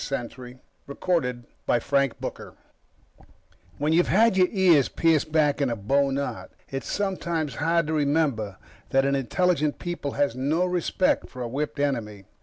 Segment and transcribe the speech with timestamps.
[0.03, 0.57] SENTRY
[1.67, 2.55] _When
[3.93, 8.57] you've had your ears pinned back in a bowknot, it's sometimes hard to remember
[8.89, 12.25] that an intelligent people has no respect for a whipped enemy